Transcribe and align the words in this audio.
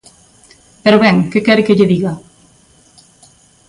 Pero 0.83 1.01
ben, 1.05 1.15
¿que 1.31 1.43
quere 1.45 1.65
que 1.65 1.77
lle 1.77 1.91
diga? 1.93 2.13